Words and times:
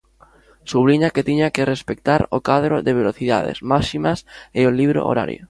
Subliña 0.71 1.13
que 1.13 1.25
tiña 1.29 1.53
que 1.55 1.69
respectar 1.73 2.21
o 2.35 2.37
cadro 2.49 2.75
de 2.85 2.97
velocidades 3.01 3.57
máximas 3.71 4.19
e 4.59 4.61
o 4.69 4.75
libro 4.79 5.01
horario. 5.09 5.39